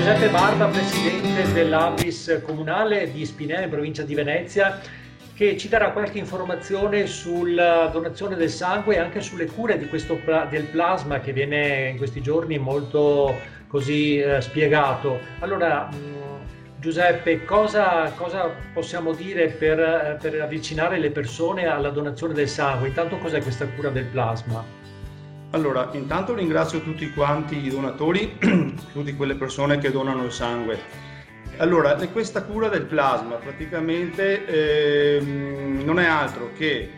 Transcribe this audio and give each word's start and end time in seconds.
Giuseppe 0.00 0.30
Barba, 0.30 0.64
presidente 0.64 1.52
dell'Avis 1.52 2.40
comunale 2.46 3.12
di 3.12 3.26
Spinello, 3.26 3.64
in 3.64 3.68
provincia 3.68 4.02
di 4.02 4.14
Venezia, 4.14 4.80
che 5.34 5.58
ci 5.58 5.68
darà 5.68 5.90
qualche 5.90 6.16
informazione 6.16 7.06
sulla 7.06 7.90
donazione 7.92 8.34
del 8.34 8.48
sangue 8.48 8.94
e 8.94 8.98
anche 8.98 9.20
sulle 9.20 9.44
cure 9.44 9.78
questo, 9.88 10.18
del 10.48 10.64
plasma 10.64 11.20
che 11.20 11.34
viene 11.34 11.90
in 11.90 11.98
questi 11.98 12.22
giorni 12.22 12.56
molto 12.56 13.36
così 13.68 14.18
eh, 14.18 14.40
spiegato. 14.40 15.20
Allora, 15.40 15.90
mh, 15.92 15.96
mm, 15.96 16.78
Giuseppe, 16.78 17.44
cosa, 17.44 18.10
cosa, 18.16 18.50
possiamo 18.72 19.12
dire 19.12 19.48
per, 19.48 20.16
per 20.18 20.40
avvicinare 20.40 20.98
le 20.98 21.10
persone 21.10 21.66
alla 21.66 21.90
donazione 21.90 22.32
del 22.32 22.48
sangue? 22.48 22.88
Intanto 22.88 23.18
cos'è 23.18 23.42
questa 23.42 23.66
cura 23.66 23.90
del 23.90 24.06
plasma? 24.06 24.79
Allora, 25.52 25.90
intanto 25.94 26.32
ringrazio 26.32 26.80
tutti 26.80 27.10
quanti 27.10 27.64
i 27.64 27.70
donatori, 27.70 28.36
tutte 28.92 29.16
quelle 29.16 29.34
persone 29.34 29.78
che 29.78 29.90
donano 29.90 30.24
il 30.24 30.30
sangue. 30.30 30.78
Allora, 31.56 31.94
questa 32.06 32.44
cura 32.44 32.68
del 32.68 32.84
plasma 32.84 33.34
praticamente 33.34 34.46
eh, 34.46 35.20
non 35.20 35.98
è 35.98 36.06
altro 36.06 36.52
che 36.56 36.88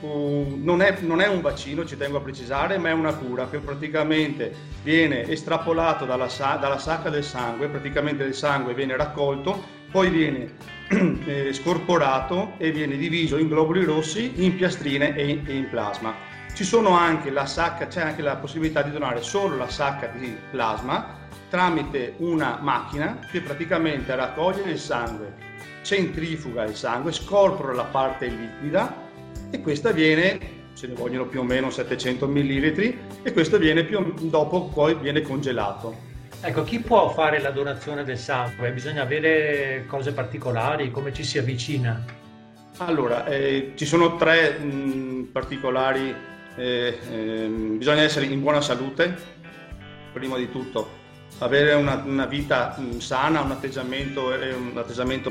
uh, 0.00 0.60
non, 0.62 0.82
è, 0.82 0.98
non, 1.00 1.22
è, 1.22 1.28
un 1.28 1.40
vaccino, 1.40 1.86
ci 1.86 1.96
tengo 1.96 2.18
a 2.18 2.20
precisare, 2.20 2.76
ma 2.76 2.90
è 2.90 2.92
una 2.92 3.14
cura 3.14 3.48
che 3.48 3.58
praticamente 3.58 4.52
viene 4.82 5.26
estrapolato 5.26 6.04
dalla, 6.04 6.28
dalla 6.60 6.78
sacca 6.78 7.08
del 7.08 7.24
sangue, 7.24 7.68
praticamente 7.68 8.22
il 8.22 8.34
sangue 8.34 8.74
viene 8.74 8.96
raccolto, 8.96 9.62
poi 9.90 10.10
viene 10.10 10.52
eh, 11.24 11.52
scorporato 11.54 12.52
e 12.58 12.70
viene 12.70 12.98
diviso 12.98 13.38
in 13.38 13.48
globuli 13.48 13.82
rossi, 13.82 14.44
in 14.44 14.54
piastrine 14.56 15.16
e 15.16 15.26
in, 15.26 15.42
e 15.46 15.56
in 15.56 15.68
plasma. 15.70 16.23
Ci 16.54 16.62
sono 16.62 16.90
anche 16.90 17.30
la 17.30 17.46
sacca, 17.46 17.88
c'è 17.88 18.00
anche 18.00 18.22
la 18.22 18.36
possibilità 18.36 18.80
di 18.82 18.92
donare 18.92 19.22
solo 19.22 19.56
la 19.56 19.68
sacca 19.68 20.06
di 20.06 20.38
plasma 20.52 21.22
tramite 21.48 22.14
una 22.18 22.58
macchina 22.60 23.18
che 23.28 23.40
praticamente 23.40 24.14
raccoglie 24.14 24.70
il 24.70 24.78
sangue, 24.78 25.34
centrifuga 25.82 26.62
il 26.62 26.76
sangue, 26.76 27.10
scorpora 27.10 27.72
la 27.72 27.82
parte 27.82 28.26
liquida 28.26 28.94
e 29.50 29.60
questa 29.60 29.90
viene, 29.90 30.38
ce 30.76 30.86
ne 30.86 30.94
vogliono 30.94 31.26
più 31.26 31.40
o 31.40 31.42
meno 31.42 31.70
700 31.70 32.28
ml 32.28 32.98
e 33.24 33.32
questo 33.32 33.58
viene 33.58 33.82
più 33.82 34.14
dopo 34.28 34.68
poi 34.68 34.94
viene 34.94 35.22
congelato. 35.22 36.12
Ecco, 36.40 36.62
chi 36.62 36.78
può 36.78 37.10
fare 37.10 37.40
la 37.40 37.50
donazione 37.50 38.04
del 38.04 38.18
sangue? 38.18 38.70
Bisogna 38.70 39.02
avere 39.02 39.86
cose 39.88 40.12
particolari, 40.12 40.92
come 40.92 41.12
ci 41.12 41.24
si 41.24 41.36
avvicina? 41.36 42.00
Allora, 42.78 43.26
eh, 43.26 43.72
ci 43.74 43.86
sono 43.86 44.16
tre 44.16 44.58
mh, 44.58 45.30
particolari 45.32 46.32
eh, 46.56 46.98
eh, 47.10 47.46
bisogna 47.48 48.02
essere 48.02 48.26
in 48.26 48.40
buona 48.40 48.60
salute, 48.60 49.16
prima 50.12 50.36
di 50.36 50.50
tutto, 50.50 50.88
avere 51.38 51.74
una, 51.74 52.02
una 52.04 52.26
vita 52.26 52.78
sana, 52.98 53.40
un 53.40 53.50
atteggiamento, 53.50 54.32
eh, 54.34 54.52
un 54.52 54.72
atteggiamento 54.76 55.30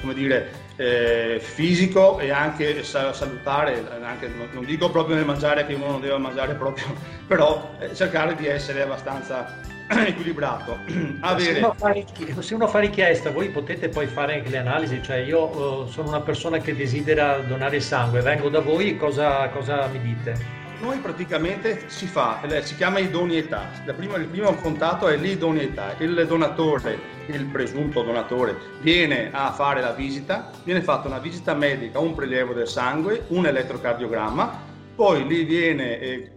come 0.00 0.14
dire, 0.14 0.50
eh, 0.76 1.38
fisico 1.40 2.18
e 2.18 2.30
anche 2.30 2.82
salutare, 2.82 3.84
anche, 4.02 4.30
non 4.52 4.64
dico 4.64 4.90
proprio 4.90 5.16
nel 5.16 5.24
mangiare 5.24 5.66
che 5.66 5.74
uno 5.74 5.90
non 5.90 6.00
deve 6.00 6.16
mangiare 6.18 6.54
proprio, 6.54 6.86
però 7.26 7.74
eh, 7.78 7.94
cercare 7.94 8.34
di 8.34 8.46
essere 8.46 8.82
abbastanza 8.82 9.58
equilibrato. 9.88 10.78
Avere... 11.20 11.54
Se, 11.54 11.58
uno 11.58 11.74
fa, 11.74 11.94
se, 12.40 12.54
uno 12.54 12.66
fa, 12.66 12.78
richiesta, 12.78 13.30
voi 13.30 13.48
potete 13.48 13.88
poi 13.88 14.06
fare 14.06 14.34
anche 14.34 14.48
le 14.48 14.58
analisi, 14.58 15.02
cioè 15.02 15.16
io 15.16 15.48
uh, 15.48 15.86
sono 15.86 16.08
una 16.08 16.20
persona 16.20 16.58
che 16.58 16.74
desidera 16.74 17.38
donare 17.38 17.80
sangue, 17.80 18.20
vengo 18.20 18.48
da 18.48 18.60
voi, 18.60 18.96
cosa, 18.96 19.48
cosa 19.48 19.86
mi 19.88 20.00
dite? 20.00 20.59
Noi 20.80 20.98
praticamente 20.98 21.90
si 21.90 22.06
fa, 22.06 22.40
eh, 22.40 22.62
si 22.62 22.74
chiama 22.74 23.00
idoneità, 23.00 23.68
prima, 23.94 24.16
il 24.16 24.26
primo 24.26 24.54
contatto 24.54 25.08
è 25.08 25.16
l'idoneità, 25.16 25.94
il 25.98 26.24
donatore, 26.26 26.98
il 27.26 27.44
presunto 27.46 28.02
donatore 28.02 28.56
viene 28.80 29.30
a 29.30 29.52
fare 29.52 29.82
la 29.82 29.92
visita, 29.92 30.50
viene 30.64 30.80
fatta 30.80 31.06
una 31.06 31.18
visita 31.18 31.52
medica, 31.52 31.98
un 31.98 32.14
prelievo 32.14 32.54
del 32.54 32.66
sangue, 32.66 33.24
un 33.28 33.44
elettrocardiogramma, 33.44 34.68
poi 34.94 35.24
gli 35.24 35.44
viene 35.46 35.98
eh, 35.98 36.32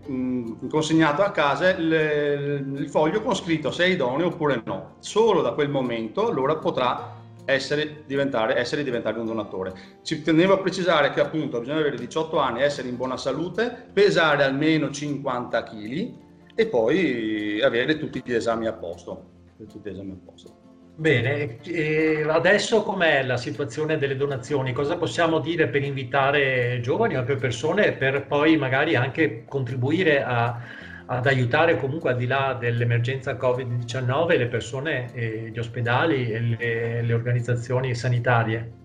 consegnato 0.69 1.21
a 1.21 1.31
casa 1.31 1.69
il, 1.69 2.65
il, 2.77 2.89
foglio 2.89 3.21
con 3.21 3.35
scritto 3.35 3.71
se 3.71 3.85
è 3.85 3.87
idoneo 3.87 4.27
oppure 4.27 4.61
no. 4.65 4.95
Solo 4.99 5.41
da 5.41 5.51
quel 5.51 5.69
momento 5.69 6.27
allora 6.29 6.57
potrà 6.57 7.22
essere 7.45 8.03
diventare, 8.05 8.57
essere 8.57 8.83
diventare 8.83 9.19
un 9.19 9.25
donatore. 9.25 9.73
Ci 10.01 10.21
tenevo 10.21 10.53
a 10.53 10.59
precisare 10.59 11.11
che 11.11 11.21
appunto 11.21 11.59
bisogna 11.59 11.79
avere 11.79 11.97
18 11.97 12.37
anni, 12.37 12.61
essere 12.61 12.87
in 12.87 12.95
buona 12.95 13.17
salute, 13.17 13.87
pesare 13.91 14.43
almeno 14.43 14.89
50 14.89 15.63
kg 15.63 16.13
e 16.55 16.67
poi 16.67 17.61
avere 17.61 17.97
tutti 17.97 18.21
gli 18.23 18.33
esami 18.33 18.67
a 18.67 18.73
posto. 18.73 19.31
Tutti 19.57 19.79
gli 19.81 19.91
esami 19.91 20.11
a 20.11 20.25
posto. 20.25 20.61
Bene, 20.95 21.57
e 21.63 22.23
adesso 22.27 22.83
com'è 22.83 23.23
la 23.23 23.37
situazione 23.37 23.97
delle 23.97 24.15
donazioni? 24.15 24.73
Cosa 24.73 24.95
possiamo 24.95 25.39
dire 25.39 25.67
per 25.67 25.83
invitare 25.83 26.79
giovani 26.81 27.17
o 27.17 27.23
più 27.23 27.35
persone 27.37 27.93
per 27.93 28.27
poi 28.27 28.57
magari 28.57 28.95
anche 28.95 29.43
contribuire 29.47 30.23
a, 30.23 30.61
ad 31.05 31.25
aiutare 31.27 31.77
comunque 31.77 32.11
al 32.11 32.17
di 32.17 32.27
là 32.27 32.55
dell'emergenza 32.59 33.33
Covid-19 33.33 34.37
le 34.37 34.47
persone, 34.47 35.13
e 35.13 35.49
gli 35.51 35.59
ospedali 35.59 36.31
e 36.31 36.39
le, 36.39 37.01
le 37.01 37.13
organizzazioni 37.13 37.93
sanitarie? 37.95 38.81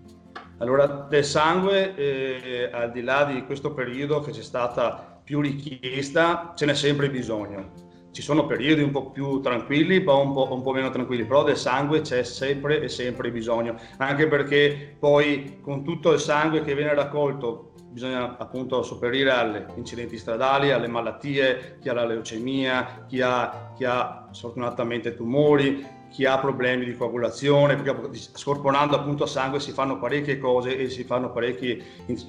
Allora, 0.57 1.07
del 1.09 1.23
sangue, 1.23 1.95
eh, 1.95 2.69
al 2.71 2.91
di 2.91 3.01
là 3.01 3.23
di 3.23 3.43
questo 3.45 3.73
periodo 3.73 4.19
che 4.19 4.31
c'è 4.31 4.41
stata 4.41 5.21
più 5.23 5.39
richiesta, 5.41 6.53
ce 6.55 6.65
n'è 6.65 6.73
sempre 6.73 7.09
bisogno 7.09 7.87
ci 8.11 8.21
sono 8.21 8.45
periodi 8.45 8.81
un 8.81 8.91
po' 8.91 9.11
più 9.11 9.39
tranquilli, 9.39 10.01
poi 10.01 10.25
un 10.25 10.33
po', 10.33 10.51
un 10.51 10.61
po', 10.61 10.71
meno 10.71 10.89
tranquilli, 10.89 11.25
però 11.25 11.43
del 11.43 11.57
sangue 11.57 12.01
c'è 12.01 12.23
sempre 12.23 12.81
e 12.81 12.89
sempre 12.89 13.31
bisogno, 13.31 13.75
anche 13.97 14.27
perché 14.27 14.95
poi 14.97 15.59
con 15.61 15.83
tutto 15.83 16.11
il 16.11 16.19
sangue 16.19 16.63
che 16.63 16.75
viene 16.75 16.93
raccolto 16.93 17.68
bisogna 17.89 18.37
appunto 18.37 18.83
sopperire 18.83 19.31
agli 19.31 19.63
incidenti 19.75 20.17
stradali, 20.17 20.71
alle 20.71 20.87
malattie, 20.87 21.77
chi 21.81 21.89
ha 21.89 21.93
la 21.93 22.05
leucemia, 22.05 23.05
chi 23.07 23.21
ha, 23.21 23.71
chi 23.75 23.85
ha 23.85 24.27
sfortunatamente 24.31 25.15
tumori, 25.15 25.85
chi 26.09 26.25
ha 26.25 26.37
problemi 26.39 26.85
di 26.85 26.95
coagulazione, 26.95 27.75
perché 27.75 28.09
scorporando 28.13 28.95
appunto 28.95 29.25
sangue 29.25 29.59
si 29.59 29.71
fanno 29.71 29.99
parecchie 29.99 30.39
cose 30.39 30.77
e 30.77 30.89
si 30.89 31.03
fanno 31.03 31.31
parecchi 31.31 31.81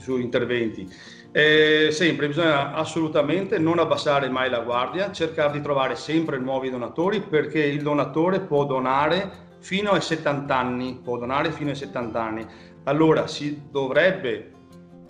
interventi. 0.07 0.89
Eh, 1.33 1.91
sempre 1.93 2.27
bisogna 2.27 2.75
assolutamente 2.75 3.59
non 3.59 3.79
abbassare 3.79 4.29
mai 4.29 4.51
la 4.51 4.61
guardia, 4.61 5.13
cercare 5.13 5.53
di 5.53 5.61
trovare 5.61 5.95
sempre 5.95 6.39
nuovi 6.39 6.71
donatori 6.71 7.21
perché 7.21 7.61
il 7.61 7.83
donatore 7.83 8.41
può 8.41 8.65
donare 8.65 9.49
fino 9.61 9.91
ai 9.91 10.01
70 10.01 10.57
anni, 10.57 11.01
può 11.03 11.19
donare 11.19 11.53
fino 11.53 11.71
ai 11.71 11.77
70 11.77 12.23
anni. 12.23 12.47
Allora 12.85 13.27
si 13.27 13.63
dovrebbe 13.71 14.59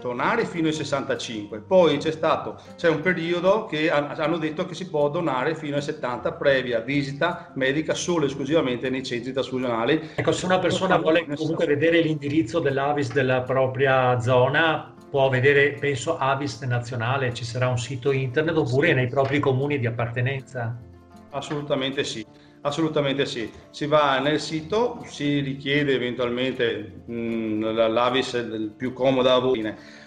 donare 0.01 0.45
fino 0.45 0.67
ai 0.67 0.73
65. 0.73 1.61
Poi 1.61 1.99
c'è 1.99 2.11
stato 2.11 2.61
c'è 2.77 2.89
un 2.89 3.01
periodo 3.01 3.67
che 3.67 3.91
hanno 3.91 4.39
detto 4.39 4.67
che 4.67 4.75
si 4.75 4.89
può 4.89 5.09
donare 5.09 5.55
fino 5.55 5.77
ai 5.77 5.83
70 5.83 6.33
previa 6.33 6.81
visita 6.81 7.53
medica 7.55 7.95
solo 7.95 8.25
e 8.25 8.29
esclusivamente 8.29 8.91
nei 8.91 9.05
centri 9.05 9.33
trasfusionali. 9.33 10.11
Ecco, 10.15 10.33
se 10.33 10.47
una 10.47 10.59
persona 10.59 10.99
vuole 10.99 11.27
comunque 11.27 11.67
vedere 11.67 12.01
l'indirizzo 12.01 12.59
dell'Avis 12.59 13.13
della 13.13 13.43
propria 13.43 14.19
zona, 14.21 14.95
può 15.11 15.29
vedere, 15.29 15.73
penso, 15.73 16.17
Avis 16.17 16.61
nazionale, 16.63 17.35
ci 17.35 17.45
sarà 17.45 17.69
un 17.69 17.79
sito 17.79 18.13
internet 18.13 18.57
oppure 18.57 18.89
sì. 18.89 18.95
nei 18.95 19.09
propri 19.09 19.41
comuni 19.41 19.79
di 19.79 19.87
appartenenza? 19.87 20.89
Assolutamente 21.31 22.05
sì. 22.05 22.25
Assolutamente 22.63 23.25
sì, 23.25 23.51
si 23.71 23.87
va 23.87 24.19
nel 24.19 24.39
sito, 24.39 25.03
si 25.07 25.41
richiede 25.41 25.95
eventualmente 25.95 27.05
mh, 27.07 27.73
l'Avis 27.91 28.73
più 28.77 28.93
comoda 28.93 29.33
a 29.35 29.39
voi. 29.39 29.65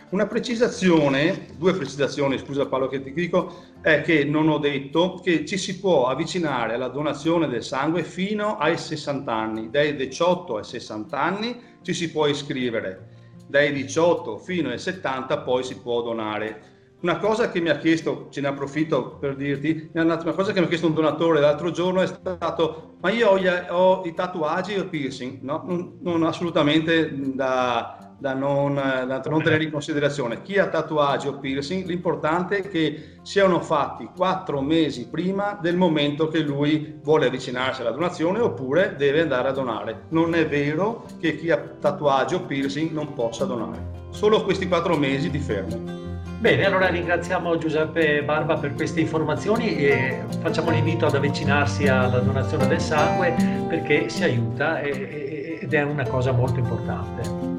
Una 0.10 0.28
precisazione, 0.28 1.48
due 1.58 1.74
precisazioni, 1.74 2.38
scusa 2.38 2.68
Paolo 2.68 2.88
che 2.88 3.02
ti 3.02 3.12
dico, 3.12 3.64
è 3.82 4.02
che 4.02 4.24
non 4.26 4.50
ho 4.50 4.60
detto 4.60 5.20
che 5.24 5.46
ci 5.46 5.58
si 5.58 5.80
può 5.80 6.06
avvicinare 6.06 6.76
alla 6.76 6.90
donazione 6.90 7.48
del 7.48 7.64
sangue 7.64 8.04
fino 8.04 8.58
ai 8.58 8.78
60 8.78 9.34
anni, 9.34 9.70
dai 9.72 9.96
18 9.96 10.58
ai 10.58 10.64
60 10.64 11.20
anni 11.20 11.60
ci 11.82 11.94
si 11.94 12.12
può 12.12 12.28
iscrivere 12.28 13.10
dai 13.48 13.72
18 13.72 14.38
fino 14.38 14.70
ai 14.70 14.80
70 14.80 15.40
poi 15.40 15.64
si 15.64 15.80
può 15.80 16.02
donare. 16.02 16.73
Una 17.04 17.18
cosa 17.18 17.52
che 17.52 17.60
mi 17.60 17.68
ha 17.68 17.78
chiesto, 17.78 18.28
ce 18.30 18.40
ne 18.40 18.48
approfitto 18.48 19.18
per 19.20 19.36
dirti, 19.36 19.90
una 19.92 20.16
cosa 20.16 20.54
che 20.54 20.60
mi 20.62 20.68
ha 20.68 20.70
chiesto 20.70 20.88
un 20.88 20.94
donatore 20.94 21.42
l'altro 21.42 21.70
giorno 21.70 22.00
è 22.00 22.08
stato, 22.08 22.96
ma 23.02 23.12
io 23.12 23.32
ho, 23.32 23.38
gli, 23.38 23.46
ho 23.46 24.04
i 24.06 24.14
tatuaggi 24.14 24.80
o 24.80 24.86
piercing? 24.86 25.42
No, 25.42 25.64
non, 25.66 25.98
non 26.00 26.24
assolutamente 26.24 27.12
da, 27.36 28.16
da 28.18 28.34
non, 28.34 28.76
da 28.76 29.22
non, 29.26 29.44
tenere 29.44 29.66
in 29.66 29.72
considerazione. 29.72 30.44
Chi 30.44 30.58
ha 30.58 30.70
tatuaggi 30.70 31.28
o 31.28 31.40
piercing, 31.40 31.86
l'importante 31.86 32.60
è 32.60 32.70
che 32.70 33.18
siano 33.22 33.60
fatti 33.60 34.10
quattro 34.16 34.62
mesi 34.62 35.10
prima 35.10 35.60
del 35.62 35.76
momento 35.76 36.30
che 36.30 36.40
lui 36.40 37.00
vuole 37.04 37.26
avvicinarsi 37.26 37.82
alla 37.82 37.92
donazione 37.92 38.40
oppure 38.40 38.96
deve 38.96 39.20
andare 39.20 39.50
a 39.50 39.52
donare. 39.52 40.04
Non 40.12 40.36
è 40.36 40.48
vero 40.48 41.06
che 41.20 41.36
chi 41.36 41.52
ha 41.52 41.58
tatuaggi 41.58 42.36
o 42.36 42.44
piercing 42.44 42.92
non 42.92 43.14
possa 43.14 43.44
donare. 43.44 44.08
Solo 44.12 44.42
questi 44.46 44.70
quattro 44.70 44.96
mesi 44.96 45.30
di 45.30 45.40
fermo. 45.40 46.13
Bene, 46.44 46.66
allora 46.66 46.88
ringraziamo 46.90 47.58
Giuseppe 47.58 48.22
Barba 48.22 48.58
per 48.58 48.74
queste 48.74 49.00
informazioni 49.00 49.78
e 49.78 50.26
facciamo 50.42 50.72
l'invito 50.72 51.06
ad 51.06 51.16
avvicinarsi 51.16 51.88
alla 51.88 52.20
donazione 52.20 52.68
del 52.68 52.82
sangue 52.82 53.34
perché 53.70 54.10
si 54.10 54.26
aiuta 54.26 54.82
ed 54.82 55.74
è 55.74 55.82
una 55.84 56.06
cosa 56.06 56.34
molto 56.34 56.60
importante. 56.60 57.53